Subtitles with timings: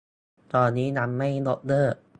[0.53, 1.95] ตอนนี้ยังไม่ยกเลิก